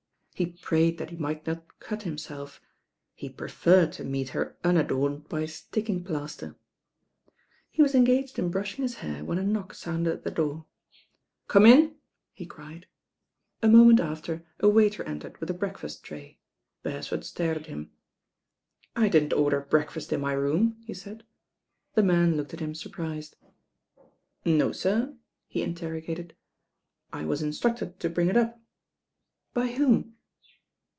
He 0.33 0.47
prayed 0.47 0.97
that 0.97 1.11
he 1.11 1.17
might 1.17 1.45
not 1.45 1.65
cue 1.79 1.99
himself. 2.01 2.59
He 3.13 3.29
preferred 3.29 3.91
to 3.93 4.03
meet 4.03 4.29
her 4.29 4.57
unadorned 4.63 5.29
by 5.29 5.45
sticking 5.45 6.03
plaster. 6.03 6.55
He 7.69 7.83
was 7.83 7.93
engaged 7.93 8.39
in 8.39 8.49
brushing 8.49 8.81
his 8.81 8.95
hair 9.05 9.23
when 9.23 9.37
a 9.37 9.43
knock 9.43 9.75
sounded 9.75 10.11
at 10.11 10.23
the 10.23 10.31
door. 10.31 10.65
"Come 11.47 11.67
in," 11.67 11.95
he 12.33 12.47
cried. 12.47 12.87
A 13.61 13.67
moment 13.67 13.99
after 13.99 14.43
a 14.59 14.67
waiter 14.67 15.03
entered 15.03 15.37
with 15.39 15.51
a 15.51 15.53
breakfast 15.53 16.03
tray. 16.03 16.39
Beresford 16.81 17.23
stared 17.23 17.57
at 17.57 17.67
him. 17.67 17.91
"I 18.95 19.09
didn't 19.09 19.33
order 19.33 19.59
breakfast 19.61 20.11
in 20.11 20.21
my 20.21 20.33
room," 20.33 20.77
he 20.87 20.95
said. 20.95 21.23
The 21.93 22.01
man 22.01 22.35
looked 22.35 22.55
at 22.55 22.59
him 22.61 22.73
surprised. 22.73 23.35
"No, 24.43 24.71
sir?" 24.71 25.13
he 25.47 25.61
interrogated. 25.61 26.33
"I 27.13 27.25
was 27.25 27.43
instructed 27.43 27.99
tn 27.99 28.15
bring 28.15 28.27
it 28.27 28.37
up." 28.37 28.59
"By 29.53 29.73
whom?" 29.73 30.15